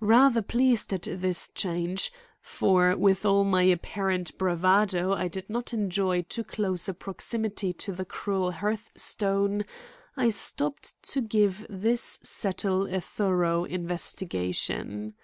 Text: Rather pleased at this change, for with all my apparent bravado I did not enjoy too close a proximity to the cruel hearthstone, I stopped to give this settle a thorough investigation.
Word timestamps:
Rather 0.00 0.42
pleased 0.42 0.92
at 0.92 1.02
this 1.04 1.46
change, 1.54 2.10
for 2.40 2.96
with 2.96 3.24
all 3.24 3.44
my 3.44 3.62
apparent 3.62 4.36
bravado 4.36 5.12
I 5.12 5.28
did 5.28 5.48
not 5.48 5.72
enjoy 5.72 6.22
too 6.22 6.42
close 6.42 6.88
a 6.88 6.92
proximity 6.92 7.72
to 7.74 7.92
the 7.92 8.04
cruel 8.04 8.50
hearthstone, 8.50 9.64
I 10.16 10.30
stopped 10.30 11.00
to 11.12 11.20
give 11.20 11.64
this 11.70 12.18
settle 12.24 12.92
a 12.92 13.00
thorough 13.00 13.62
investigation. 13.64 15.14